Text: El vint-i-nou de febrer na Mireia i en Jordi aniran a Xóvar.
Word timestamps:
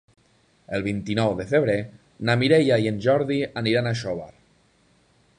El 0.77 0.83
vint-i-nou 0.85 1.33
de 1.41 1.45
febrer 1.51 1.75
na 2.29 2.35
Mireia 2.43 2.79
i 2.85 2.89
en 2.93 2.97
Jordi 3.07 3.37
aniran 3.63 3.91
a 3.91 3.95
Xóvar. 4.03 4.31